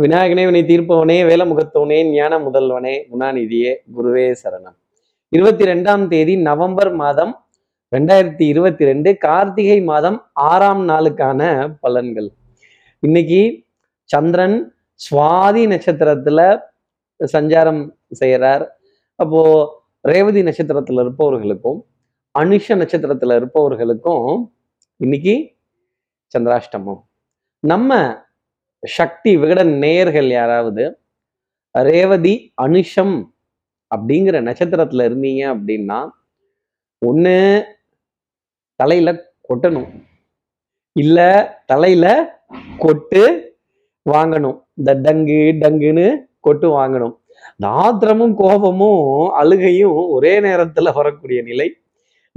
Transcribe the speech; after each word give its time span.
விநாயகனே 0.00 0.44
வினை 0.44 0.62
தீர்ப்பவனே 0.62 1.16
வேலமுகத்தவனே 1.28 2.10
ஞான 2.10 2.38
முதல்வனே 2.38 3.06
குணாநிதியே 3.12 3.76
குருவே 3.96 4.34
சரணம். 4.42 4.76
இருபத்தி 5.28 5.64
ரெண்டாம் 5.64 6.08
தேதி 6.08 6.36
நவம்பர் 6.36 6.92
மாதம் 6.92 7.46
ரெண்டாயிரத்தி 7.96 8.42
இருபத்தி 8.42 8.84
ரெண்டு 8.84 9.16
கார்த்திகை 9.16 9.82
மாதம் 9.82 10.30
ஆறாம் 10.32 10.88
நாளுக்கான 10.88 11.40
பலன்கள். 11.82 12.28
இன்னைக்கு 13.00 13.64
சந்திரன் 14.04 14.74
சுவாதி 14.94 15.64
நட்சத்திரத்துல 15.72 16.58
சஞ்சாரம் 17.32 17.90
செய்யறார். 18.20 18.66
அப்போ 19.14 19.40
ரேவதி 20.00 20.42
நட்சத்திரத்துல 20.42 21.00
இருப்பவர்களுக்கும் 21.00 21.80
அனுஷ 22.38 22.68
நட்சத்திரத்துல 22.68 23.36
இருப்பவர்களுக்கும் 23.36 24.52
இன்னைக்கு 24.96 25.54
சந்திராஷ்டமம். 26.38 27.02
நம்ம 27.60 28.22
சக்தி 28.86 29.36
விகடன் 29.36 29.78
நேயர்கள் 29.78 30.28
யாராவது? 30.28 30.98
ரேவதி 31.72 32.52
அனுஷம் 32.62 33.24
அப்படிங்கிற 33.96 34.40
நட்சத்திரத்துல 34.42 35.06
இருந்தீங்க 35.08 35.56
அப்படின்னா 35.56 36.08
ஒண்ணு 37.06 37.64
தலையில 38.74 39.32
கொட்டணும். 39.48 40.04
இல்ல 40.92 41.18
தலையில 41.66 42.36
கொட்டு 42.78 43.52
வாங்கணும். 44.10 44.64
இந்த 44.74 44.94
டங்கு 44.94 45.56
டங்குன்னு 45.60 46.16
கொட்டு 46.40 46.78
வாங்கணும். 46.78 47.16
நாத்திரமும் 47.62 47.66
ஆத்திரமும் 47.66 48.34
கோபமும் 48.34 49.30
அழுகையும் 49.30 50.08
ஒரே 50.08 50.40
நேரத்துல 50.40 50.92
வரக்கூடிய 50.92 51.42
நிலை. 51.42 51.76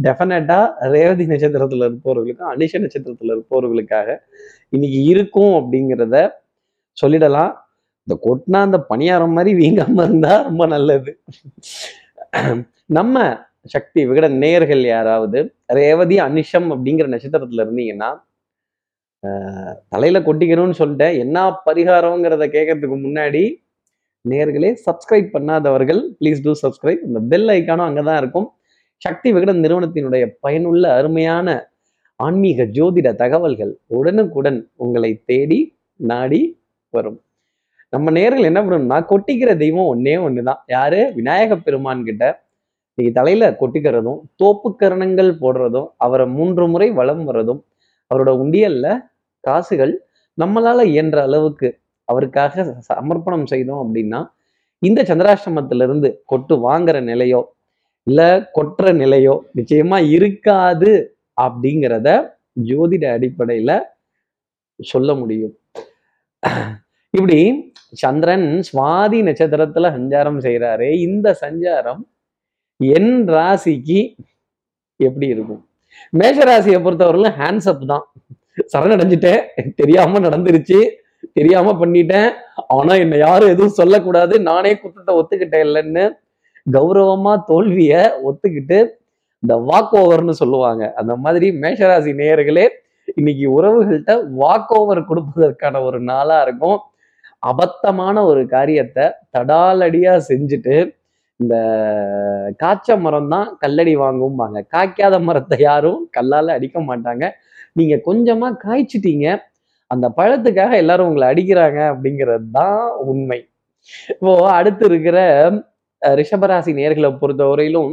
டெஃபினட்டா 0.03 0.59
ரேவதி 0.93 1.25
நட்சத்திரத்துல 1.25 1.87
இருப்பவர்களுக்கும் 1.89 2.51
அனிஷ 2.53 2.73
நட்சத்திரத்துல 2.83 3.33
இருப்பவர்களுக்காக 3.35 4.17
இன்னைக்கு 4.69 4.99
இருக்கும் 5.03 5.53
அப்படிங்கிறத 5.59 6.15
சொல்லிடலாம். 6.97 7.53
இந்த 8.07 8.15
கொட்டினா 8.27 8.59
அந்த 8.67 8.79
பணியாரம் 8.89 9.35
மாதிரி 9.37 9.51
வீங்காம 9.61 10.03
இருந்தா 10.03 10.33
ரொம்ப 10.41 10.65
நல்லது. 10.65 11.11
நம்ம 12.85 13.25
சக்தி 13.73 14.01
விகட 14.09 14.27
நேயர்கள் 14.43 14.83
யாராவது 14.85 15.39
ரேவதி 15.65 16.15
அனிஷம் 16.19 16.69
அப்படிங்கிற 16.73 17.07
நட்சத்திரத்துல 17.13 17.65
இருந்தீங்கன்னா 17.65 18.11
தலையில 19.89 20.19
கொட்டிக்கணும்னு 20.19 20.79
சொல்லிட்டேன். 20.79 21.17
என்ன 21.17 21.43
பரிகாரங்கிறத 21.65 22.45
கேட்கறதுக்கு 22.55 22.97
முன்னாடி 23.03 23.43
நேர்களே 24.25 24.71
சப்ஸ்கிரைப் 24.87 25.29
பண்ணாதவர்கள் 25.35 26.01
ப்ளீஸ் 26.19 26.41
டூ 26.43 26.53
சப்ஸ்கிரைப் 26.63 27.03
இந்த 27.07 27.19
பெல் 27.31 27.47
ஐக்கானும் 27.47 27.87
அங்கதான் 27.89 28.17
இருக்கும். 28.17 28.47
சக்தி 29.01 29.29
விகடன் 29.33 29.61
நிறுவனத்தினுடைய 29.63 30.23
பயனுள்ள 30.39 30.83
அருமையான 30.93 31.47
ஆன்மீக 32.19 32.63
ஜோதிட 32.77 33.09
தகவல்கள் 33.15 33.71
உடனுக்குடன் 33.97 34.59
உங்களை 34.75 35.11
தேடி 35.25 35.59
நாடி 35.99 36.41
வரும். 36.93 37.19
நம்ம 37.93 38.11
நேர்கள் 38.11 38.47
என்ன 38.49 38.59
பண்ணணும்னா 38.61 38.97
கொட்டிக்கிற 39.11 39.51
தெய்வம் 39.57 39.89
ஒன்னே 39.93 40.13
ஒண்ணுதான். 40.25 40.59
யாரு? 40.67 40.99
விநாயக 41.15 41.57
பெருமான் 41.57 42.03
கிட்ட. 42.03 42.23
இன்னைக்கு 42.97 43.13
தலையில 43.19 43.43
கொட்டிக்கிறதும் 43.61 44.19
தோப்புக்கரணங்கள் 44.43 45.31
போடுறதும் 45.41 45.87
அவரை 45.97 46.25
மூன்று 46.27 46.65
முறை 46.67 46.87
வளம் 46.91 47.23
வர்றதும் 47.27 47.61
அவரோட 48.11 48.31
உண்டியல்ல 48.43 48.87
காசுகள் 49.43 49.93
நம்மளால 50.37 50.83
இயன்ற 50.85 51.17
அளவுக்கு 51.21 51.69
அவருக்காக 52.07 52.63
சமர்ப்பணம் 52.89 53.45
செய்தோம் 53.45 53.81
அப்படின்னா 53.83 54.19
இந்த 54.81 55.01
சந்திராசிரமத்திலிருந்து 55.03 56.09
கொட்டு 56.25 56.55
வாங்குற 56.67 56.97
நிலையோ 57.01 57.41
இல்ல 58.07 58.51
கொட்டுற 58.55 58.87
நிலையோ 59.01 59.35
நிச்சயமா 59.55 59.97
இருக்காது 60.09 60.91
அப்படிங்கிறத 61.41 62.09
ஜோதிட 62.63 63.05
அடிப்படையில 63.15 63.71
சொல்ல 64.79 65.13
முடியும். 65.13 65.53
இப்படி 67.09 67.39
சந்திரன் 67.93 68.47
சுவாதி 68.67 69.19
நட்சத்திரத்துல 69.27 69.89
சஞ்சாரம் 69.97 70.39
செய்யறாரு 70.39 70.87
இந்த 70.99 71.37
சஞ்சாரம் 71.41 72.01
என் 72.77 73.27
ராசிக்கு 73.27 73.99
எப்படி 74.95 75.27
இருக்கும்? 75.27 75.61
மேஷ 76.09 76.37
ராசியை 76.43 76.79
பொறுத்தவரையிலும் 76.83 77.37
ஹேண்ட்ஸ்அப் 77.39 77.85
தான். 77.85 78.05
சரணடைஞ்சிட்டேன். 78.73 79.41
தெரியாம 79.75 80.19
நடந்துருச்சு. 80.19 80.79
தெரியாம 81.33 81.85
பண்ணிட்டேன். 81.85 82.31
ஆனா 82.67 82.93
என்னை 82.93 83.17
யாரும் 83.19 83.49
எதுவும் 83.49 83.77
சொல்லக்கூடாது. 83.79 84.39
நானே 84.39 84.73
குத்தத்தை 84.73 85.13
ஒத்துக்கிட்டேன் 85.19 85.65
இல்லைன்னு 85.67 86.05
கௌரவமா 86.67 87.33
தோல்விய 87.49 87.93
ஒத்துக்கிட்டு 88.29 88.79
இந்த 89.43 89.53
வாக் 89.69 89.93
ஓவர்னு 90.01 90.33
சொல்லுவாங்க. 90.41 90.83
அந்த 90.99 91.13
மாதிரி 91.23 91.47
மேஷராசி 91.61 92.11
நேயர்களே 92.21 92.65
இன்னைக்கு 93.19 93.45
உறவுகள்கிட்ட 93.57 94.13
வாக் 94.41 94.73
ஓவர் 94.77 94.99
கொடுப்பதற்கான 95.09 95.81
ஒரு 95.87 95.99
நாளா 96.09 96.37
இருக்கும். 96.45 96.79
அபத்தமான 97.51 98.15
ஒரு 98.31 98.41
காரியத்தை 98.55 99.05
தடாலடியா 99.35 100.13
செஞ்சுட்டு 100.29 100.75
இந்த 101.39 101.55
காய்ச்ச 102.61 102.97
மரம் 103.05 103.31
தான் 103.33 103.47
கல்லடி 103.63 103.93
வாங்கும்பாங்க. 104.03 104.59
காய்க்காத 104.73 105.15
மரத்தை 105.27 105.57
யாரும் 105.69 106.01
கல்லால் 106.17 106.55
அடிக்க 106.57 106.79
மாட்டாங்க. 106.89 107.25
நீங்க 107.79 107.95
கொஞ்சமா 108.09 108.49
காய்ச்சிட்டீங்க. 108.65 109.27
அந்த 109.91 110.07
பழத்துக்காக 110.17 110.75
எல்லாரும் 110.83 111.09
உங்களை 111.09 111.27
அடிக்கிறாங்க 111.31 111.79
அப்படிங்கிறது 111.93 112.47
தான் 112.59 112.83
உண்மை. 113.11 113.39
இப்போ 114.13 114.33
அடுத்து 114.59 114.83
இருக்கிற 114.89 115.17
ரிஷபராசி 116.19 116.71
நேர்களை 116.79 117.09
பொறுத்தவரையிலும் 117.21 117.91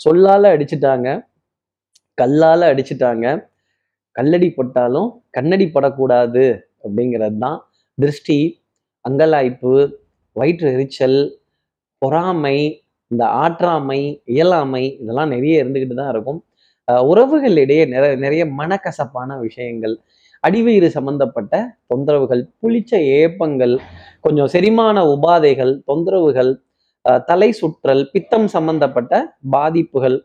சொல்லால 0.00 0.50
அடிச்சிட்டாங்க 0.54 1.08
கல்லால 2.18 2.60
அடிச்சிட்டாங்க. 2.72 3.26
கல்லடி 4.16 4.48
பட்டாலும் 4.58 5.08
கண்ணடி 5.36 5.66
படக்கூடாது 5.76 6.44
அப்படிங்கிறது 6.84 7.38
தான் 7.44 7.58
திருஷ்டி 7.98 8.38
அங்கலாய்ப்பு 9.04 9.72
வயிற்று 10.36 10.68
எரிச்சல் 10.76 11.18
பொறாமை 12.02 12.56
இந்த 13.10 13.24
ஆற்றாமை 13.44 14.00
இயலாமை 14.34 14.84
இதெல்லாம் 15.02 15.32
நிறைய 15.34 15.62
இருந்துக்கிட்டு 15.62 15.96
தான் 16.00 16.12
இருக்கும். 16.14 16.40
உறவுகளிடையே 17.10 17.84
நிறைய 17.94 18.14
நிறைய 18.24 18.44
மனக்கசப்பான 18.60 19.36
விஷயங்கள் 19.46 19.94
அடிவயிறு 20.44 20.88
சம்பந்தப்பட்ட 20.96 21.54
தொந்தரவுகள் 21.92 22.42
புளிச்ச 22.62 22.92
ஏப்பங்கள் 23.20 23.74
கொஞ்சம் 24.24 24.50
செரிமான 24.54 24.96
உபாதைகள் 25.14 25.72
தொந்தரவுகள் 25.90 26.52
தலை 27.28 27.48
சுற்றல் 27.60 28.02
பித்தம் 28.14 28.48
சம்பந்தப்பட்ட 28.54 29.12
பாதிப்புகள் 29.54 30.16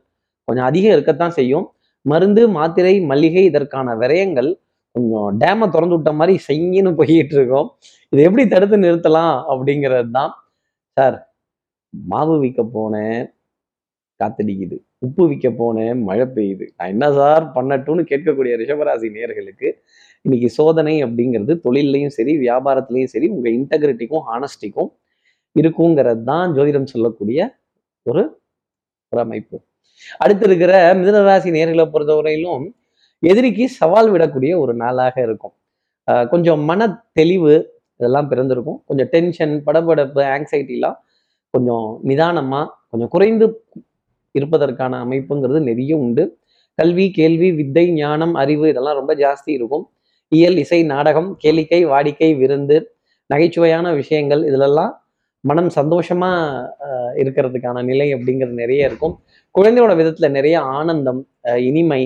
கொஞ்சம் 0.47 0.67
அதிகம் 0.69 0.93
இருக்கத்தான் 0.95 1.35
செய்யும். 1.39 1.65
மருந்து 2.05 2.41
மாத்திரை 2.57 2.93
மல்லிகை 3.09 3.43
இதற்கான 3.51 3.95
விரயங்கள் 4.01 4.49
கொஞ்சம் 4.95 5.27
டேமை 5.41 5.65
திறந்து 5.73 5.95
விட்ட 5.95 6.11
மாதிரி 6.19 6.35
செய்யின்னு 6.49 6.91
போயிட்டு 6.99 7.35
இருக்கோம். 7.37 7.67
இதை 8.13 8.21
எப்படி 8.27 8.45
தடுத்து 8.53 8.77
நிறுத்தலாம் 8.85 9.33
அப்படிங்கிறது 9.51 10.09
தான் 10.19 10.31
சார் 10.97 11.17
மாவு 11.93 12.35
விற்க 12.43 12.61
போனேன் 12.77 13.21
காத்தடிக்குது. 14.19 14.77
உப்பு 15.07 15.23
விற்க 15.31 15.47
போனேன் 15.59 15.99
மழை 16.07 16.25
பெய்யுது. 16.37 16.65
நான் 16.77 16.91
என்ன 16.93 17.05
சார் 17.19 17.43
பண்ணட்டும்னு 17.57 18.03
கேட்கக்கூடிய 18.11 18.53
ரிஷபராசி 18.61 19.09
நேயர்களுக்கு 19.17 19.67
இன்னைக்கு 20.25 20.49
சோதனை 20.57 20.95
அப்படிங்கிறது 21.05 21.53
தொழிலையும் 21.65 22.15
சரி 22.17 22.33
வியாபாரத்திலையும் 22.45 23.13
சரி 23.13 23.27
உங்க 23.35 23.47
இன்டெகிரிட்டிக்கும் 23.59 24.25
ஹானஸ்டிக்கும் 24.29 24.89
இருக்குங்கிறது 25.59 26.23
தான் 26.31 26.53
ஜோதிடம் 26.57 26.91
சொல்லக்கூடிய 26.93 27.39
ஒரு 28.05 28.23
ஒரு 29.13 29.21
அமைப்பு 29.25 29.57
அடுத்து 30.23 30.45
இருக்கிற 30.47 30.73
மிதனராசி 30.99 31.49
நேர்களை 31.55 31.85
பொறுத்தவரையிலும் 31.93 32.65
எதிரிக்கு 33.23 33.65
சவால் 33.79 34.09
விடக்கூடிய 34.13 34.51
ஒரு 34.63 34.73
நாளாக 34.81 35.15
இருக்கும். 35.27 35.53
கொஞ்சம் 36.31 36.61
மன 36.69 36.87
தெளிவு 37.19 37.53
இதெல்லாம் 37.99 38.29
பிறந்திருக்கும். 38.31 38.79
கொஞ்சம் 38.87 39.09
டென்ஷன் 39.13 39.55
படபடப்பு 39.65 40.21
ஆங்ஸைட்டிலாம் 40.35 40.97
கொஞ்சம் 41.53 41.87
நிதானமாக 42.09 42.67
கொஞ்சம் 42.91 43.11
குறைந்து 43.15 43.45
இருப்பதற்கான 44.35 44.93
அமைப்புங்கிறது 45.05 45.59
நிறைய 45.69 45.93
உண்டு. 46.03 46.23
கல்வி 46.79 47.05
கேள்வி 47.17 47.49
வித்தை 47.59 47.85
ஞானம் 48.01 48.33
அறிவு 48.41 48.65
இதெல்லாம் 48.71 48.97
ரொம்ப 48.99 49.13
ஜாஸ்தி 49.23 49.51
இருக்கும். 49.57 49.85
இயல் 50.31 50.57
இசை 50.63 50.79
நாடகம் 50.93 51.29
கேளிக்கை 51.43 51.81
வாடிக்கை 51.91 52.29
விருந்து 52.41 52.77
நகைச்சுவையான 53.29 53.87
விஷயங்கள் 54.01 54.41
இதிலெல்லாம் 54.49 54.93
மனம் 55.43 55.69
சந்தோஷமா 55.75 56.29
இருக்கிறதுக்கான 57.21 57.83
நிலை 57.83 58.07
அப்படிங்கிறது 58.15 58.55
நிறைய 58.61 58.89
இருக்கும். 58.89 59.13
குழந்தையோட 59.55 59.91
விதத்துல 59.99 60.29
நிறைய 60.29 60.55
ஆனந்தம் 60.77 61.21
இனிமை 61.67 62.01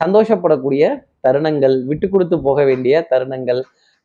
சந்தோஷப்படக்கூடிய 0.00 0.84
தருணங்கள் 1.26 1.76
விட்டு 1.90 2.06
கொடுத்து 2.08 2.36
போக 2.40 2.64
வேண்டிய 2.64 2.94
தருணங்கள். 3.10 3.60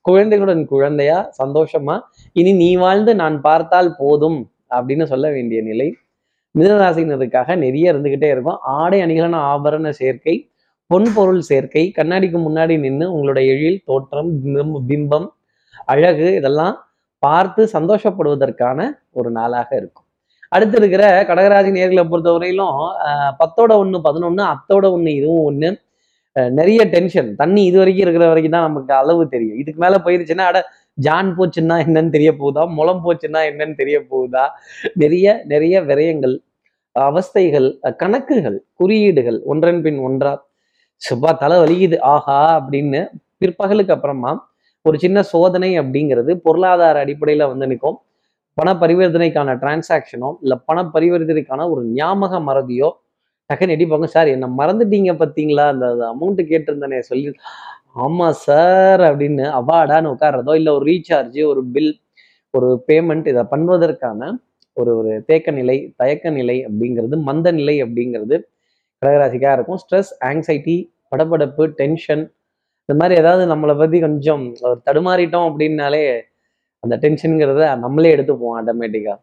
குழந்தைகளுடன் 0.05 0.63
குழந்தையா 0.65 1.17
சந்தோஷமா 1.41 1.95
இனி 2.31 2.51
நீ 2.53 2.69
வாழ்ந்து 2.75 3.13
நான் 3.15 3.37
பார்த்தால் 3.41 3.89
போதும் 3.95 4.37
அப்படின்னு 4.75 5.05
சொல்ல 5.13 5.25
வேண்டிய 5.29 5.59
நிலை. 5.61 5.87
மிதனராசினருக்காக 6.55 7.55
நிறைய 7.63 7.91
இருந்துகிட்டே 7.93 8.29
இருக்கும். 8.33 8.59
ஆடை 8.77 8.99
அணிகளான 9.05 9.41
ஆபரண 9.53 9.89
சேர்க்கை 10.01 10.35
பொன் 10.89 11.09
பொருள் 11.15 11.41
சேர்க்கை 11.41 11.83
கண்ணாடிக்கு 11.97 12.39
முன்னாடி 12.45 12.75
நின்று 12.79 13.05
உங்களோட 13.13 13.39
எழில் 13.53 13.81
தோற்றம் 13.85 14.29
பிம்பம் 14.89 15.27
அழகு 15.93 16.27
இதெல்லாம் 16.35 16.75
பார்த்து 17.23 17.61
சந்தோஷப்படுவதற்கான 17.73 18.79
ஒரு 19.11 19.29
நாளாக 19.31 19.69
இருக்கும். 19.75 20.03
அடுத்து 20.51 20.77
இருக்கிற 20.77 21.03
கடகராசி 21.29 21.71
நேர்களை 21.77 22.03
பொறுத்தவரையிலும் 22.05 22.73
ஆஹ், 23.07 23.33
பத்தோட 23.41 23.71
ஒண்ணு 23.81 23.97
பதினொன்னு 24.03 24.43
அத்தோட 24.53 24.85
ஒண்ணு 24.95 25.11
இதுவும் 25.19 25.45
ஒண்ணு. 25.49 25.69
அஹ், 26.35 26.51
நிறைய 26.51 26.81
டென்ஷன் 26.93 27.29
தண்ணி 27.35 27.61
இது 27.65 27.77
வரைக்கும் 27.77 28.05
இருக்கிற 28.05 28.25
வரைக்கும் 28.27 28.55
தான் 28.55 28.67
நமக்கு 28.67 28.93
அளவு 28.93 29.23
தெரியும். 29.29 29.59
இதுக்கு 29.59 29.81
மேல 29.81 29.97
போயிருச்சுன்னா 30.05 30.45
அட 30.45 30.59
ஜான் 30.97 31.29
போச்சுன்னா 31.37 31.75
என்னன்னு 31.85 32.11
தெரிய 32.11 32.31
போகுதா? 32.33 32.63
முளம் 32.77 33.03
போச்சுன்னா 33.03 33.41
என்னன்னு 33.49 33.75
தெரிய 33.75 33.97
போகுதா? 34.11 34.43
நிறைய 34.95 35.25
நிறைய 35.45 35.75
விரயங்கள் 35.89 36.35
அவஸ்தைகள் 36.95 37.67
கணக்குகள் 37.99 38.57
குறியீடுகள் 38.79 39.39
ஒன்றன் 39.45 39.81
பின் 39.83 39.99
ஒன்றா. 40.07 40.33
சுப்பா 41.01 41.31
தலை 41.37 41.57
வலிக்குது. 41.59 41.97
ஆஹா 42.07 42.37
அப்படின்னு 42.57 43.01
பிற்பகலுக்கு 43.41 43.95
அப்புறமா 43.95 44.31
ஒரு 44.87 44.97
சின்ன 44.99 45.23
சோதனை 45.23 45.69
அப்படிங்கிறது 45.79 46.33
பொருளாதார 46.45 46.99
அடிப்படையில் 46.99 47.47
வந்து 47.47 47.67
நிற்கும் 47.67 47.97
பண 48.53 48.69
பரிவர்த்தனைக்கான 48.73 49.55
டிரான்சாக்ஷனோ 49.63 50.29
இல்லை 50.41 50.57
பண 50.65 50.83
பரிவர்த்தனைக்கான 50.93 51.65
ஒரு 51.69 51.81
ஞாபக 51.97 52.39
மறதியோ 52.39 52.89
டக்குன்னு 53.49 53.75
எடிப்பாங்க 53.75 54.07
சார் 54.15 54.27
என்னை 54.27 54.47
மறந்துட்டீங்க 54.57 55.11
பார்த்தீங்களா? 55.13 55.65
அந்த 55.67 55.85
அமௌண்ட்டு 56.13 56.43
கேட்டிருந்தேனே 56.51 56.99
சொல்லி 56.99 57.29
ஆமாம் 58.05 58.37
சார் 58.45 59.01
அப்படின்னு 59.01 59.45
அவாடான்னு 59.59 60.11
உட்கார்றதோ 60.13 60.53
இல்லை 60.55 60.73
ஒரு 60.73 60.85
ரீசார்ஜ் 60.85 61.39
ஒரு 61.45 61.61
பில் 61.65 61.93
ஒரு 62.53 62.83
பேமெண்ட் 62.87 63.27
இதை 63.27 63.43
பண்ணுவதற்கான 63.51 64.21
ஒரு 64.77 64.91
ஒரு 64.97 65.11
தேக்க 65.25 65.51
நிலை 65.51 65.77
தயக்க 65.95 66.29
நிலை 66.29 66.57
அப்படிங்கிறது 66.65 67.15
மந்த 67.21 67.51
நிலை 67.51 67.75
அப்படிங்கிறது 67.83 68.35
கடகராசிக்காக 69.01 69.55
இருக்கும். 69.57 69.79
ஸ்ட்ரெஸ் 69.83 70.11
ஆங்ஸைட்டி 70.25 70.77
படபடப்பு 71.11 71.63
டென்ஷன் 71.79 72.23
இந்த 72.89 72.95
மாதிரி 72.99 73.15
ஏதாவது 73.21 73.43
நம்மளை 73.51 73.73
பற்றி 73.79 73.97
கொஞ்சம் 74.03 74.43
ஒரு 74.67 74.75
தடுமாறிட்டோம் 74.87 75.47
அப்படின்னாலே 75.49 76.03
அந்த 76.83 76.95
டென்ஷனுங்கிறத 77.03 77.63
நம்மளே 77.85 78.11
எடுத்துப்போம் 78.15 78.55
ஆட்டோமேட்டிக்காக 78.59 79.19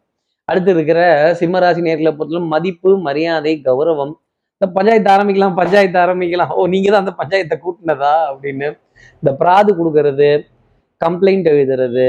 அடுத்து 0.47 0.71
இருக்கிற 0.75 0.99
சிம்மராசி 1.39 1.81
நேர்களை 1.85 2.11
பொறுத்தவரை 2.17 2.49
மதிப்பு 2.53 2.89
மரியாதை 3.07 3.53
கௌரவம் 3.67 4.13
இந்த 4.61 4.67
பஞ்சாயத்து 4.75 5.09
ஆரம்பிக்கலாம் 5.13 5.55
பஞ்சாயத்து 5.59 5.97
ஆரம்பிக்கலாம். 6.03 6.51
ஓ 6.57 6.61
நீங்க 6.73 6.89
தான் 6.91 7.03
அந்த 7.03 7.13
பஞ்சாயத்தை 7.21 7.55
கூட்டினதா 7.63 8.11
அப்படின்னு. 8.31 8.67
இந்த 9.23 9.31
பிராது 9.39 9.71
கொடுக்கறது 9.79 10.29
கம்ப்ளைண்ட் 11.01 11.47
எழுதுறது 11.53 12.05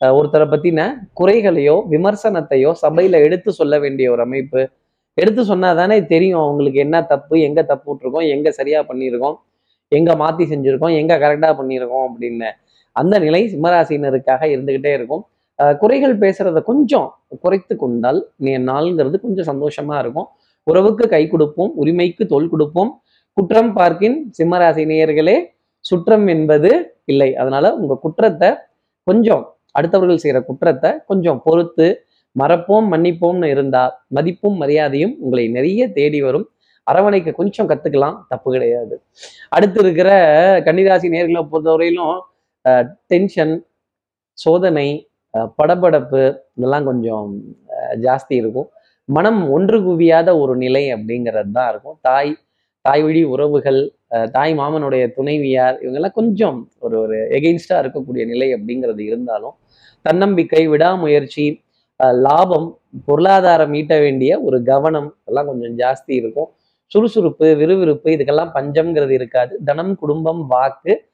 ஒருத்தரை 0.00 0.46
பத்தின 0.52 0.80
குறைகளையோ 1.20 1.74
விமர்சனத்தையோ 1.94 2.70
சபையில் 2.84 3.16
எடுத்து 3.26 3.50
சொல்ல 3.60 3.74
வேண்டிய 3.84 4.06
ஒரு 4.14 4.22
அமைப்பு. 4.26 4.60
எடுத்து 5.18 5.42
சொன்னா 5.52 5.70
தானே 5.80 5.98
தெரியும் 6.12 6.42
அவங்களுக்கு 6.44 6.78
என்ன 6.86 6.96
தப்பு 7.12 7.34
எங்க 7.48 7.60
தப்பு 7.72 7.88
விட்டுருக்கோம் 7.90 8.28
எங்க 8.34 8.50
சரியா 8.58 8.80
பண்ணியிருக்கோம். 8.90 9.36
எங்க 9.98 10.10
மாத்தி 10.22 10.44
செஞ்சிருக்கோம் 10.52 10.94
எங்க 11.00 11.12
கரெக்டாக 11.24 11.54
பண்ணியிருக்கோம் 11.60 12.06
அப்படின்னு 12.08 12.48
அந்த 13.00 13.14
நிலை 13.24 13.40
சிம்மராசினருக்காக 13.52 14.42
இருந்துகிட்டே 14.54 14.92
இருக்கும். 14.98 15.22
குறைகள் 15.82 16.14
பேசுறத 16.22 16.58
கொஞ்சம் 16.70 17.08
குறைத்து 17.42 17.74
கொண்டால் 17.82 18.20
நீ 18.44 18.52
நாள்ங்கிறது 18.70 19.16
கொஞ்சம் 19.24 19.48
சந்தோஷமா 19.50 19.96
இருக்கும். 20.02 20.28
உறவுக்கு 20.66 21.04
கை 21.14 21.22
கொடுப்போம் 21.32 21.72
உரிமைக்கு 21.82 22.24
தோல் 22.32 22.52
கொடுப்போம். 22.52 22.90
குற்றம் 23.36 23.72
பார்க்கின் 23.78 24.16
சிம்மராசி 24.38 24.82
நேயர்களே 24.90 25.36
சுற்றம் 25.84 26.26
என்பது 26.34 26.70
இல்லை. 27.12 27.30
அதனால 27.42 27.64
உங்க 27.80 27.94
குற்றத்தை 28.04 28.50
கொஞ்சம் 29.06 29.44
அடுத்தவர்கள் 29.78 30.22
செய்யற 30.24 30.40
குற்றத்தை 30.48 30.90
கொஞ்சம் 31.10 31.38
பொறுத்து 31.46 31.86
மறப்போம் 32.36 32.86
மன்னிப்போம்னு 32.92 33.48
இருந்தா 33.54 33.84
மதிப்பும் 34.16 34.58
மரியாதையும் 34.62 35.14
உங்களை 35.24 35.44
நிறைய 35.56 35.82
தேடி 35.96 36.20
வரும். 36.26 36.46
அரவணைக்க 36.90 37.32
கொஞ்சம் 37.32 37.68
கத்துக்கலாம் 37.68 38.16
தப்பு 38.28 38.48
கிடையாது. 38.52 38.94
அடுத்து 39.48 39.80
இருக்கிற 39.80 40.08
கன்னிராசி 40.60 41.08
நேர்களை 41.14 41.42
பொறுத்தவரையிலும் 41.52 42.16
டென்ஷன் 43.06 43.54
சோதனை 44.38 44.88
அஹ் 45.34 45.50
படபடப்பு 45.58 46.22
இதெல்லாம் 46.54 46.84
கொஞ்சம் 46.84 47.26
அஹ் 47.76 47.96
ஜாஸ்தி 48.06 48.34
இருக்கும். 48.40 48.68
மனம் 49.08 49.50
ஒன்று 49.50 49.78
குவியாத 49.80 50.28
ஒரு 50.40 50.56
நிலை 50.56 50.94
அப்படிங்கிறது 50.94 51.50
தான் 51.50 51.70
இருக்கும். 51.70 51.98
தாய் 52.02 52.32
தாய் 52.84 53.02
வழி 53.02 53.22
உறவுகள் 53.24 53.80
அஹ் 54.10 54.30
தாய் 54.30 54.54
மாமனுடைய 54.54 55.02
துணைவியார் 55.12 55.76
இவங்கெல்லாம் 55.80 56.18
கொஞ்சம் 56.20 56.58
ஒரு 56.78 56.96
ஒரு 57.00 57.16
எகெயின்ஸ்டாக 57.38 57.82
இருக்கக்கூடிய 57.84 58.24
நிலை 58.26 58.48
அப்படிங்கிறது 58.54 59.00
இருந்தாலும் 59.00 59.54
தன்னம்பிக்கை 60.02 60.68
விடாமுயற்சி 60.68 61.46
அஹ் 62.04 62.16
லாபம் 62.20 62.68
பொருளாதாரம் 63.04 63.74
ஈட்ட 63.74 63.94
வேண்டிய 63.98 64.40
ஒரு 64.40 64.62
கவனம் 64.62 65.16
எல்லாம் 65.24 65.46
கொஞ்சம் 65.46 65.76
ஜாஸ்தி 65.78 66.12
இருக்கும். 66.20 66.50
சுறுசுறுப்பு 66.92 67.54
விறுவிறுப்பு 67.54 68.10
இதுக்கெல்லாம் 68.10 68.50
பஞ்சம்ங்கிறது 68.54 69.10
இருக்காது. 69.10 69.60
தனம் 69.64 69.94
குடும்பம் 69.94 70.46
வாக்கு 70.46 71.04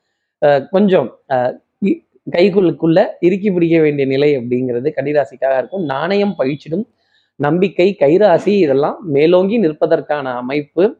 அஹ் 0.47 0.69
கொஞ்சம் 0.69 1.19
அஹ் 1.29 1.57
இ- 1.85 2.07
கைக்குள்ளுக்குள்ள 2.31 3.07
இறுக்கி 3.21 3.51
பிடிக்க 3.51 3.81
வேண்டிய 3.81 4.07
நிலை 4.07 4.39
அப்படிங்கிறது 4.39 4.93
கன்னிராசிக்காக 4.97 5.59
இருக்கும். 5.59 5.85
நாணயம் 5.85 6.35
பழிச்சிடும். 6.39 6.85
நம்பிக்கை 7.37 7.97
கைராசி 8.01 8.49
இதெல்லாம் 8.49 8.99
மேலோங்கி 9.11 9.61
நிற்பதற்கான 9.61 10.23
அமைப்பு 10.23 10.99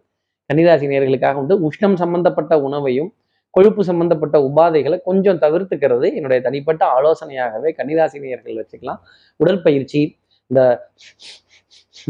கன்னிராசி 0.55 0.87
நேர்களுக்காக 0.87 1.35
உண்டு. 1.35 1.71
உஷ்ணம் 1.71 1.95
சம்பந்தப்பட்ட 1.95 2.61
உணவையும் 2.61 3.15
கொழுப்பு 3.51 3.85
சம்பந்தப்பட்ட 3.85 4.39
உபாதைகளை 4.39 5.01
கொஞ்சம் 5.05 5.39
தவிர்த்துக்கிறது 5.39 6.15
என்னுடைய 6.15 6.43
தனிப்பட்ட 6.43 6.87
ஆலோசனையாகவே 6.87 7.73
கன்னிராசி 7.77 8.19
நேர்கள் 8.21 8.63
வச்சுக்கலாம். 8.63 8.99
உடற்பயிற்சி 9.37 10.17
இந்த 10.47 10.91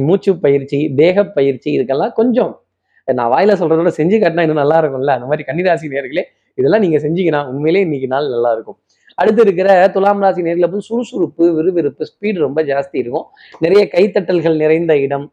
மூச்சு 0.08 0.32
பயிற்சி 0.44 0.78
தேக 1.00 1.24
பயிற்சி 1.36 1.68
இதுக்கெல்லாம் 1.78 2.12
கொஞ்சம். 2.12 2.52
நான் 3.08 3.30
வாயில 3.32 3.52
சொல்றதோட 3.60 3.90
செஞ்சு 3.98 4.16
காட்டினா 4.22 4.44
இன்னும் 4.46 4.62
நல்லா 4.62 4.78
இருக்கும்ல? 4.80 5.12
அந்த 5.18 5.28
மாதிரி 5.30 5.44
கன்னிராசி 5.48 5.86
நேர்களே 5.94 6.24
இதெல்லாம் 6.58 6.82
நீங்க 6.84 6.98
செஞ்சீங்கன்னா 7.04 7.40
உண்மையிலே 7.50 7.80
இன்னைக்கு 7.86 8.08
நாள் 8.14 8.28
நல்லா 8.28 8.50
இருக்கும். 8.52 8.78
அடுத்து 9.20 9.42
இருக்கிற 9.42 9.68
துலாம் 9.94 10.20
ராசி 10.20 10.42
நேரில் 10.46 10.66
வந்து 10.68 10.86
சுறுசுறுப்பு 10.88 11.44
விறுவிறுப்பு 11.56 12.04
ஸ்பீடு 12.10 12.38
ரொம்ப 12.46 12.62
ஜாஸ்தி 12.62 12.96
இருக்கும். 13.02 13.26
நிறைய 13.64 13.82
கைத்தட்டல்கள் 13.94 14.56
நிறைந்த 14.56 14.92
இடம் 14.98 15.26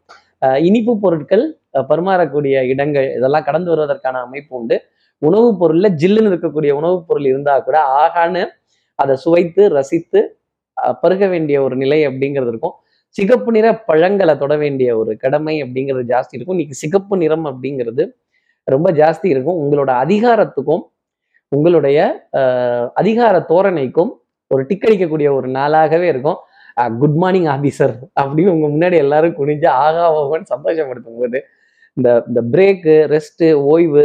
இனிப்பு 0.68 0.94
பொருட்கள் 1.04 1.44
பரிமாறக்கூடிய 1.90 2.56
இடங்கள் 2.74 3.08
இதெல்லாம் 3.18 3.44
கடந்து 3.44 3.70
வருவதற்கான 3.72 4.22
அமைப்பு 4.28 4.54
உண்டு. 4.60 4.78
உணவுப் 5.22 5.60
பொருள்ல 5.62 5.88
ஜில்லுன்னு 6.02 6.32
இருக்கக்கூடிய 6.32 6.72
உணவுப் 6.80 7.06
பொருள் 7.08 7.28
இருந்தா 7.32 7.54
கூட 7.60 7.78
ஆகான்னு 8.04 8.44
அதை 9.00 9.16
சுவைத்து 9.16 9.64
ரசித்து 9.78 10.20
பருக 11.02 11.28
வேண்டிய 11.28 11.58
ஒரு 11.62 11.76
நிலை 11.76 12.00
அப்படிங்கிறது 12.08 12.52
இருக்கும். 12.54 12.76
சிகப்பு 13.16 13.50
நிற 13.56 13.68
பழங்களை 13.90 14.34
தொட 14.42 14.54
வேண்டிய 14.64 14.90
ஒரு 15.02 15.12
கடமை 15.24 15.56
அப்படிங்கிறது 15.64 16.06
ஜாஸ்தி 16.14 16.36
இருக்கும். 16.38 16.56
இன்னைக்கு 16.58 16.82
சிகப்பு 16.84 17.16
நிறம் 17.22 17.46
அப்படிங்கிறது 17.52 18.04
ரொம்ப 18.68 18.88
ஜாஸ்தி 19.00 19.28
இருக்கும். 19.34 19.60
உங்களோட 19.64 19.92
அதிகாரத்துக்கும் 20.06 20.84
உங்களுடைய 21.52 21.98
அதிகார 23.02 23.36
தோரணைக்கும் 23.52 24.12
ஒரு 24.52 24.62
டிக் 24.70 24.86
அடிக்கக்கூடிய 24.88 25.28
ஒரு 25.38 25.48
நாளாகவே 25.58 26.08
இருக்கும். 26.14 26.40
குட் 27.02 27.18
மார்னிங் 27.22 27.50
ஆபீசர் 27.56 27.94
அப்படின்னு 28.22 28.54
உங்க 28.56 28.68
முன்னாடி 28.74 28.98
எல்லாரும் 29.06 29.36
குனிஞ்சு 29.38 29.68
ஆகா 29.84 30.06
ஓகன்னு 30.20 30.52
சந்தோஷப்படுத்தும் 30.54 31.20
போது 31.20 31.40
இந்த 31.98 32.10
இந்த 32.30 32.42
பிரேக்கு 32.54 32.96
ரெஸ்ட்டு 33.14 33.48
ஓய்வு 33.74 34.04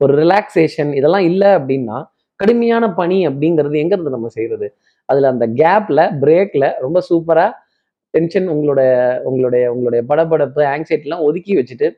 ஒரு 0.00 0.12
ரிலாக்ஸேஷன் 0.22 0.90
இதெல்லாம் 0.98 1.26
இல்லை 1.30 1.50
அப்படின்னா 1.58 1.96
கடுமையான 2.40 2.84
பணி 3.00 3.18
அப்படிங்கிறது 3.28 3.76
எங்கேருந்து 3.82 4.14
நம்ம 4.16 4.28
செய்கிறது 4.36 4.66
அதில் 5.08 5.32
அந்த 5.32 5.46
கேப்பில் 5.60 6.04
பிரேக்கில் 6.22 6.68
ரொம்ப 6.84 6.98
சூப்பராக 7.08 7.50
டென்ஷன் 8.14 8.46
உங்களோட 8.54 8.80
உங்களுடைய 9.28 9.64
உங்களுடைய 9.74 10.02
படபடப்பு 10.10 10.62
ஆங்ஸைட்டிலாம் 10.74 11.24
ஒதுக்கி 11.28 11.54
வச்சுட்டு 11.58 11.88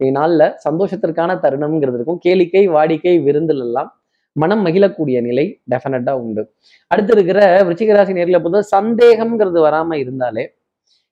நீ 0.00 0.06
நாளில் 0.10 0.46
சந்தோஷத்திற்கான 0.66 1.30
தருணம்ங்கிறது 1.44 1.96
இருக்கும். 1.98 2.20
கேளிக்கை 2.26 2.62
வாடிக்கை 2.76 3.14
விருந்தில் 3.26 3.62
எல்லாம் 3.66 3.90
மனம் 4.36 4.62
மகிழக்கூடிய 4.66 5.18
நிலை 5.26 5.44
டெஃபினட்டா 5.72 6.12
உண்டு. 6.22 6.42
அடுத்து 6.90 7.12
இருக்கிற 7.16 7.40
விருச்சிகராசி 7.66 8.12
நேரில் 8.18 8.42
பொறுத்த 8.44 8.68
சந்தேகம்ங்கிறது 8.76 9.60
வராம 9.66 9.96
இருந்தாலே 10.04 10.44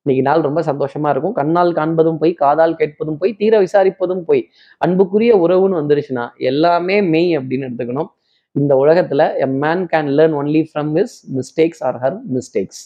இன்னைக்கு 0.07 0.23
நாள் 0.29 0.45
ரொம்ப 0.47 0.61
சந்தோஷமா 0.69 1.09
இருக்கும். 1.15 1.35
கண்ணால் 1.39 1.73
காண்பதும் 1.79 2.19
போய் 2.21 2.33
காதால் 2.43 2.77
கேட்பதும் 2.81 3.19
போய் 3.21 3.33
தீர 3.41 3.55
விசாரிப்பதும் 3.65 4.23
போய் 4.29 4.43
அன்புக்குரிய 4.81 5.33
உறவுன்னு 5.45 5.81
வந்துருச்சுன்னா 5.81 6.25
எல்லாமே 6.51 6.97
மெய் 7.13 7.31
அப்படின்னு 7.39 7.67
எடுத்துக்கணும். 7.69 8.11
இந்த 8.57 8.73
உலகத்துல 8.85 9.23
a 9.45 9.49
man 9.65 9.85
can 9.93 10.09
learn 10.19 10.37
only 10.41 10.63
from 10.71 10.93
his 10.99 11.17
mistakes 11.39 11.83
or 11.89 11.99
her 12.05 12.17
mistakes 12.37 12.81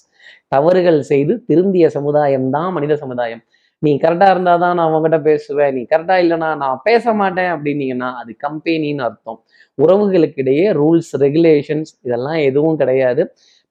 தவறுகள் 0.54 1.00
செய்து 1.10 1.34
திருந்திய 1.48 1.86
சமுதாயம் 1.96 2.48
தான் 2.56 2.70
மனித 2.76 2.96
சமுதாயம். 3.02 3.42
நீ 3.82 3.90
கரெக்டா 4.02 4.26
இருந்தா 4.34 4.54
தான் 4.64 4.76
நான் 4.78 4.88
உங்ககிட்ட 4.88 5.18
பேசுவேன். 5.28 5.72
நீ 5.76 5.82
கரெக்டா 5.92 6.16
இல்லைனா 6.24 6.48
நான் 6.62 6.82
பேச 6.88 7.14
மாட்டேன் 7.20 7.50
அப்படின்னீங்கன்னா 7.54 8.10
அது 8.20 8.30
கம்பெனின்னு 8.46 9.04
அர்த்தம். 9.08 9.38
உறவுகளுக்கு 9.78 10.40
இடையே 10.44 10.66
ரூல்ஸ் 10.80 11.12
ரெகுலேஷன்ஸ் 11.24 11.92
இதெல்லாம் 12.06 12.40
எதுவும் 12.48 12.78
கிடையாது. 12.82 13.24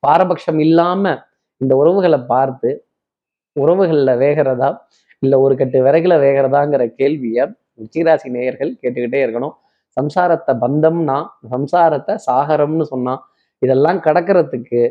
பாரபட்சம் 0.03 0.59
இல்லாம 0.67 1.13
இந்த 1.61 1.73
உறவுகளை 1.81 2.19
பார்த்து 2.33 2.69
உறவுகளில் 3.55 4.19
வேகிறதா 4.23 4.69
இல்லை 5.23 5.37
ஒரு 5.45 5.55
கட்டு 5.59 5.79
விறகுல 5.87 6.13
வேகிறதாங்கிற 6.25 6.83
கேள்வியை 6.99 7.43
உச்சிராசி 7.83 8.29
நேயர்கள் 8.35 8.71
கேட்டுக்கிட்டே 8.81 9.19
இருக்கணும். 9.25 9.55
சம்சாரத்தை 9.97 10.53
பந்தம்னா 10.63 11.17
சம்சாரத்தை 11.53 12.13
சாகரம்னு 12.27 12.85
சொன்னா 12.93 13.13
இதெல்லாம் 13.61 13.99
கடக்கிறதுக்கு 14.05 14.81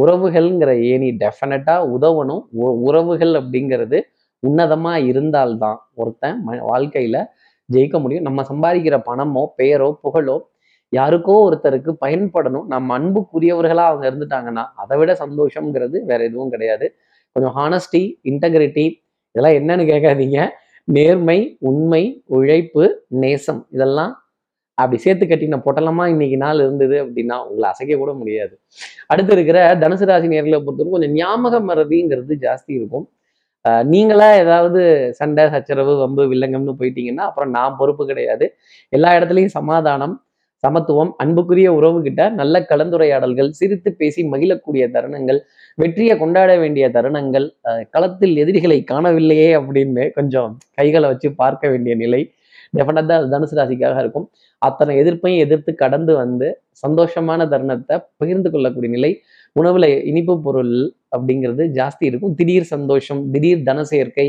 உறவுகள்ங்கிற 0.00 0.82
ஏணி 0.82 1.10
டெஃபினட்டாக 1.10 1.96
உதவணும். 2.00 2.46
உ- 2.50 2.82
உறவுகள் 2.82 3.28
அப்படிங்கிறது 3.28 4.00
உன்னதமாக 4.48 5.06
இருந்தால்தான் 5.06 5.78
ஒருத்தன் 5.94 6.46
ம- 6.46 6.58
வாழ்க்கையில் 6.58 7.26
ஜெயிக்க 7.72 8.00
முடியும். 8.00 8.22
நம்ம 8.22 8.42
சம்பாதிக்கிற 8.42 9.02
பணமோ 9.06 9.46
பெயரோ 9.56 9.98
புகழோ 10.02 10.50
யாருக்கோ 10.96 11.48
ஒருத்தருக்கு 11.50 11.94
பயன்படணும். 12.00 12.66
நம்ம 12.66 12.98
அன்புக்குரியவர்களாக 12.98 13.74
அவங்க 13.74 14.10
இருந்துட்டாங்கன்னா 14.10 14.64
அதை 14.76 14.98
விட 14.98 15.12
சந்தோஷம்ங்கிறது 15.12 16.04
வேற 16.04 16.24
எதுவும் 16.24 16.50
கிடையாது. 16.50 16.94
கொஞ்சம் 17.32 17.56
ஹானஸ்டி 17.56 18.12
இன்டெகிரிட்டி 18.24 19.02
இதெல்லாம் 19.32 19.68
என்னன்னு 19.68 19.82
கேட்காதீங்க. 19.82 20.48
நேர்மை 20.84 21.56
உண்மை 21.60 22.22
உழைப்பு 22.26 23.04
நேசம் 23.08 23.66
இதெல்லாம் 23.70 24.23
அப்படி 24.74 24.98
சேர்த்து 25.02 25.24
கட்டின 25.26 25.58
பொட்டலமா 25.66 26.04
இன்னைக்கு 26.06 26.36
நாள் 26.36 26.60
இருந்தது 26.60 26.96
அப்படின்னா 27.04 27.36
உங்களை 27.48 27.70
அசைக்க 27.70 27.96
கூட 27.96 28.12
முடியாது. 28.12 28.54
அடுத்து 29.06 29.32
இருக்கிற 29.32 29.58
தனுசு 29.82 30.04
ராசி 30.04 30.28
நேர்களை 30.28 30.58
பொறுத்தவரைக்கும் 30.58 30.96
கொஞ்சம் 30.96 31.12
ஞாபக 31.12 31.60
மறதிங்கிறது 31.60 32.34
ஜாஸ்தி 32.46 32.72
இருக்கும். 32.80 33.06
ஆஹ் 33.64 33.84
நீங்களா 33.84 34.28
ஏதாவது 34.36 34.80
சண்டை 35.12 35.44
சச்சரவு 35.50 35.96
வம்பு 35.96 36.24
வில்லங்கம்னு 36.32 36.74
போயிட்டீங்கன்னா 36.80 37.24
அப்புறம் 37.30 37.50
நான் 37.50 37.76
பொறுப்பு 37.78 38.06
கிடையாது. 38.06 38.46
எல்லா 38.88 39.10
இடத்துலையும் 39.18 39.56
சமாதானம் 39.60 40.14
சமத்துவம் 40.64 41.12
அன்புக்குரிய 41.16 41.72
உறவுகிட்ட 41.72 42.30
நல்ல 42.30 42.60
கலந்துரையாடல்கள் 42.60 43.50
சிரித்து 43.50 43.90
பேசி 43.92 44.20
மகிழக்கூடிய 44.28 44.84
தருணங்கள் 44.90 45.40
வெற்றியை 45.74 46.18
கொண்டாட 46.18 46.56
வேண்டிய 46.58 46.88
தருணங்கள் 46.88 47.46
களத்தில் 47.90 48.36
எதிரிகளை 48.36 48.84
காணவில்லையே 48.84 49.50
அப்படின்னு 49.60 50.10
கொஞ்சம் 50.12 50.58
கைகளை 50.74 51.08
வச்சு 51.08 51.30
பார்க்க 51.34 51.68
வேண்டிய 51.68 51.94
நிலை. 51.96 52.22
டெஃபினட்டா 52.74 53.16
தனுசு 53.32 53.54
ராசிக்காக 53.60 53.98
இருக்கும். 53.98 54.30
அத்தனை 54.58 54.96
எதிர்ப்பையும் 55.02 55.42
எதிர்த்து 55.46 55.74
கடந்து 55.74 56.14
வந்து 56.14 56.62
சந்தோஷமான 56.86 57.48
தருணத்தை 57.48 57.96
பகிர்ந்து 58.16 58.50
கொள்ளக்கூடிய 58.50 58.92
நிலை 58.92 59.20
உணவுல 59.60 60.04
இனிப்பு 60.04 60.42
பொருள் 60.42 60.94
அப்படிங்கிறது 61.16 61.64
ஜாஸ்தி 61.78 62.04
இருக்கும். 62.10 62.34
திடீர் 62.34 62.62
சந்தோஷம் 62.62 63.30
திடீர் 63.30 63.62
தன 63.62 63.84
சேர்க்கை 63.84 64.26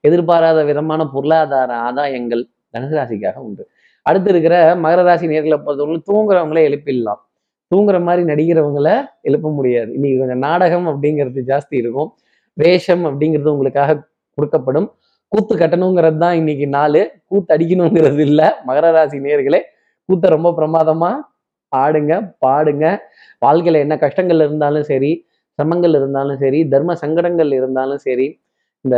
எதிர்பாராத 0.00 0.64
விதமான 0.64 1.06
பொருளாதார 1.06 1.70
ஆதாயங்கள் 1.88 2.42
தனுசு 2.76 2.94
ராசிக்காக 2.98 3.36
உண்டு. 3.36 3.62
அடுத்து 4.02 4.30
இருக்கிற 4.30 4.74
மகர 4.74 5.02
ராசி 5.02 5.26
நேர்களை 5.26 5.56
பொறுத்தவரை 5.64 6.02
தூங்குறவங்களே 6.12 6.62
எழுப்பிடலாம். 6.68 7.20
தூங்குற 7.74 7.96
மாதிரி 8.02 8.22
நடிக்கிறவங்கள 8.32 8.90
எழுப்ப 9.22 9.50
முடியாது. 9.50 9.92
இன்னைக்கு 9.92 10.18
கொஞ்சம் 10.18 10.38
நாடகம் 10.38 10.86
அப்படிங்கிறது 10.86 11.40
ஜாஸ்தி 11.50 11.74
இருக்கும். 11.82 12.14
வேஷம் 12.52 13.04
அப்படிங்கிறது 13.04 13.50
உங்களுக்காக 13.54 14.08
கொடுக்கப்படும். 14.38 14.88
கூத்து 15.32 15.54
கட்டணுங்கிறது 15.60 16.18
தான் 16.24 16.36
இன்னைக்கு 16.40 16.66
நாள். 16.76 17.00
கூத்து 17.30 17.50
அடிக்கணுங்கிறது 17.54 18.22
இல்லை. 18.28 18.46
மகர 18.68 18.86
ராசி 18.96 19.18
நேர்களே 19.26 19.60
கூத்த 20.08 20.28
ரொம்ப 20.36 20.50
பிரமாதமா 20.58 21.10
ஆடுங்க 21.72 22.12
பாடுங்க. 22.44 22.84
வாழ்க்கையில 23.44 23.80
என்ன 23.84 23.94
கஷ்டங்கள் 24.04 24.42
இருந்தாலும் 24.46 24.86
சரி 24.90 25.10
சிரமங்கள் 25.58 25.94
இருந்தாலும் 25.98 26.38
சரி 26.42 26.60
தர்ம 26.72 26.94
சங்கடங்கள் 27.02 27.50
இருந்தாலும் 27.58 28.00
சரி 28.06 28.26
இந்த 28.84 28.96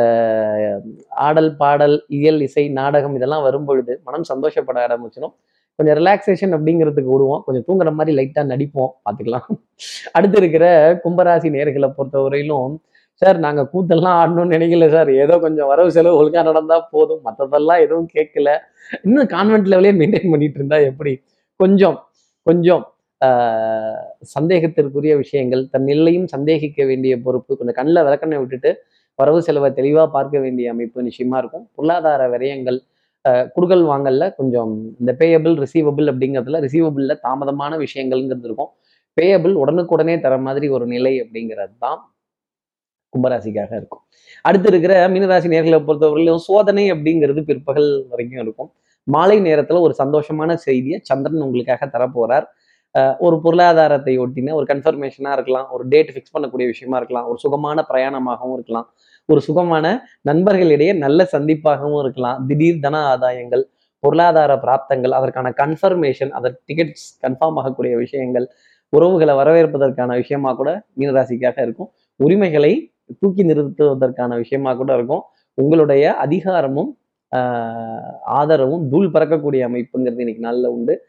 ஆடல் 1.27 1.51
பாடல் 1.61 1.97
இயல் 2.17 2.41
இசை 2.47 2.65
நாடகம் 2.79 3.15
இதெல்லாம் 3.19 3.45
வரும் 3.47 3.67
பொழுது 3.69 3.93
மனம் 4.07 4.27
சந்தோஷப்பட 4.31 4.79
ஆரம்பிச்சிடும். 4.87 5.35
கொஞ்சம் 5.79 5.97
ரிலாக்ஸேஷன் 6.01 6.55
அப்படிங்கிறதுக்கு 6.57 7.13
விடுவோம். 7.15 7.43
கொஞ்சம் 7.47 7.65
தூங்குற 7.69 7.91
மாதிரி 7.99 8.13
லைட்டா 8.19 8.43
நடிப்போம். 8.53 8.93
பார்த்துக்கலாம். 9.05 9.47
அடுத்து 10.17 10.39
இருக்கிற 10.43 10.65
கும்பராசி 11.05 11.51
நேர்களை 11.57 11.89
பொறுத்தவரையிலும் 11.99 12.75
சார் 13.23 13.39
நாங்கள் 13.45 13.69
கூத்தெல்லாம் 13.73 14.19
ஆடணும்னு 14.21 14.55
நினைக்கல 14.57 14.87
சார். 14.95 15.11
ஏதோ 15.23 15.35
கொஞ்சம் 15.45 15.69
வரவு 15.71 15.91
செலவு 15.97 16.19
ஒழுங்காக 16.21 16.45
நடந்தால் 16.51 16.87
போதும். 16.95 17.23
மற்றதெல்லாம் 17.27 17.83
எதுவும் 17.85 18.09
கேட்கல. 18.15 18.49
இன்னும் 19.07 19.29
கான்வென்ட் 19.35 19.69
லெவலே 19.73 19.91
மெயின்டைன் 20.01 20.33
பண்ணிட்டு 20.35 20.59
இருந்தா 20.61 20.79
எப்படி? 20.91 21.13
கொஞ்சம் 21.61 21.99
கொஞ்சம் 22.47 22.85
சந்தேகத்திற்குரிய 24.35 25.15
விஷயங்கள் 25.23 25.63
தன் 25.73 25.87
நிலையும் 25.91 26.29
சந்தேகிக்க 26.35 26.85
வேண்டிய 26.91 27.15
பொறுப்பு 27.25 27.53
கொஞ்சம் 27.59 27.77
கண்ணில் 27.79 28.05
விளக்கண்ணை 28.07 28.39
விட்டுட்டு 28.43 28.71
வரவு 29.19 29.41
செலவை 29.47 29.69
தெளிவாக 29.79 30.09
பார்க்க 30.15 30.37
வேண்டிய 30.45 30.67
அமைப்பு 30.75 31.05
நிச்சயமா 31.09 31.39
இருக்கும். 31.43 31.65
பொருளாதார 31.77 32.29
விரயங்கள் 32.35 32.79
குடுகல் 33.57 33.85
வாங்கல்ல 33.91 34.25
கொஞ்சம் 34.39 34.73
இந்த 35.01 35.13
பேயபிள் 35.21 35.57
ரிசீவபிள் 35.65 36.07
அப்படிங்கிறதுல 36.13 36.61
ரிசீவபிளில் 36.67 37.21
தாமதமான 37.27 37.73
விஷயங்கள்ங்கிறது 37.85 38.49
இருக்கும். 38.49 38.71
பேயபிள் 39.17 39.55
உடனுக்குடனே 39.65 40.15
தர 40.25 40.35
மாதிரி 40.47 40.69
ஒரு 40.79 40.87
நிலை 40.95 41.15
அப்படிங்கிறது 41.25 41.77
தான் 41.87 42.01
கும்பராசிக்காக 43.15 43.71
இருக்கும். 43.81 44.03
அடுத்து 44.49 44.69
இருக்கிற 44.73 44.95
மீனராசி 45.15 45.49
நேர்களை 45.55 45.79
பொறுத்தவரையிலும் 45.89 46.43
சோதனை 46.49 46.85
அப்படிங்கிறது 46.95 47.41
பிற்பகல் 47.51 47.91
வரைக்கும் 48.13 48.43
இருக்கும். 48.45 48.71
மாலை 49.15 49.39
நேரத்துல 49.49 49.81
ஒரு 49.87 49.95
சந்தோஷமான 50.03 50.55
செய்தியை 50.67 50.99
சந்திரன் 51.11 51.45
உங்களுக்காக 51.47 51.87
தரப்போறார். 51.95 52.47
ஒரு 53.27 53.37
பொருளாதாரத்தை 53.45 54.15
ஒட்டின 54.23 54.55
ஒரு 54.59 54.67
கன்ஃபர்மேஷனா 54.71 55.33
இருக்கலாம் 55.37 55.69
ஒரு 55.75 55.85
டேட் 55.93 56.11
ஃபிக்ஸ் 56.15 56.33
பண்ணக்கூடிய 56.37 56.67
விஷயமா 56.73 56.97
இருக்கலாம் 57.01 57.27
ஒரு 57.31 57.39
சுகமான 57.45 57.85
பிரயாணமாகவும் 57.91 58.55
இருக்கலாம் 58.59 58.87
ஒரு 59.29 59.41
சுகமான 59.49 59.87
நண்பர்களிடையே 60.29 60.95
நல்ல 61.05 61.27
சந்திப்பாகவும் 61.35 62.01
இருக்கலாம் 62.05 62.39
திடீர் 62.49 62.83
தன 62.87 63.03
ஆதாயங்கள் 63.13 63.63
பொருளாதார 64.05 64.53
பிராப்தங்கள் 64.65 65.15
அதற்கான 65.19 65.49
கன்ஃபர்மேஷன் 65.61 66.33
அதற்கு 66.39 66.61
டிக்கெட்ஸ் 66.69 67.07
கன்ஃபார்ம் 67.25 67.59
ஆகக்கூடிய 67.63 67.95
விஷயங்கள் 68.05 68.47
உறவுகளை 68.93 69.35
வரவேற்பதற்கான 69.41 70.15
விஷயமா 70.23 70.51
கூட 70.61 70.71
மீனராசிக்காக 70.99 71.57
இருக்கும். 71.67 71.91
உரிமைகளை 72.21 72.73
தூக்கி 73.19 73.45
நிறுத்துவதற்கான 73.45 74.37
விஷயமா 74.37 74.75
கூட 74.75 74.95
இருக்கும். 74.95 75.23
உங்களுடைய 75.55 76.15
அதிகாரமும் 76.15 76.99
ஆதரவும் 78.23 78.89
தூள் 78.89 79.11
பறக்கக்கூடிய 79.11 79.67
அமைப்புங்கிறது 79.69 80.21
இன்னைக்கு 80.25 80.39
நாளில் 80.39 80.67
உண்டு. 80.67 81.01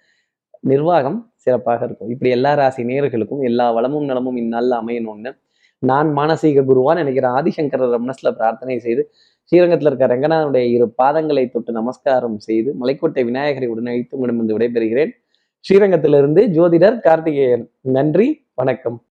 நிர்வாகம் 0.59 1.33
சிறப்பாக 1.35 1.85
இருக்கும். 1.85 2.09
இப்படி 2.09 2.31
எல்லா 2.31 2.53
ராசி 2.53 2.83
நேர்களுக்கும் 2.83 3.41
எல்லா 3.41 3.71
வளமும் 3.71 4.05
நலமும் 4.05 4.35
இந்நாளில் 4.35 4.71
அமையணும்னு 4.71 5.39
நான் 5.79 6.13
மானசீக 6.15 6.63
குருவான் 6.63 6.95
நினைக்கிற 6.95 7.29
ஆதிசங்கரர் 7.29 8.09
மனசுல 8.09 8.31
பிரார்த்தனை 8.31 8.79
செய்து 8.79 9.11
ஸ்ரீரங்கத்தில் 9.43 9.87
இருக்க 9.87 10.07
ரங்கநாதனுடைய 10.07 10.57
இரு 10.57 10.93
பாதங்களை 11.03 11.49
தொட்டு 11.49 11.71
நமஸ்காரம் 11.71 12.39
செய்து 12.39 12.75
மலைக்கோட்டை 12.81 13.25
விநாயகரை 13.25 13.69
உடனழைத்து 13.69 14.15
உங்களிடமிருந்து 14.15 14.57
விடைபெறுகிறேன். 14.57 15.09
ஸ்ரீரங்கத்திலிருந்து 15.69 16.47
ஜோதிடர் 16.47 16.99
கார்த்திகேயன். 16.99 17.71
நன்றி 17.81 18.45
வணக்கம். 18.53 19.05